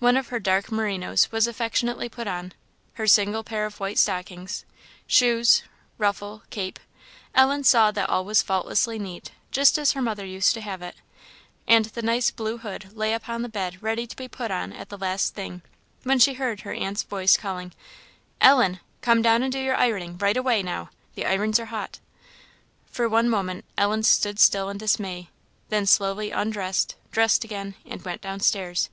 [0.00, 2.52] One of her dark merinos was affectionately put on;
[2.96, 4.66] her single pair of white stockings;
[5.06, 5.62] shoes,
[5.96, 6.78] ruffle, cape
[7.34, 10.96] Ellen saw that all was faultlessly neat, just as her mother used to have it;
[11.66, 14.98] and the nice blue hood lay upon the bed ready to be put on the
[14.98, 15.62] last thing,
[16.02, 17.72] when she heard her aunt's voice calling
[18.42, 18.78] "Ellen!
[19.00, 20.90] come down and do your ironing right away, now!
[21.14, 21.98] the irons are hot."
[22.84, 25.30] For one moment Ellen stood still in dismay;
[25.70, 28.90] then slowly undressed, dressed again, and went down stairs.